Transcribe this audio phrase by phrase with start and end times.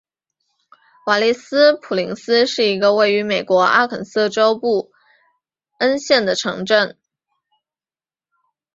[1.05, 4.91] 瓦利斯普林斯是一个位于美国阿肯色州布
[5.77, 6.97] 恩县的城镇。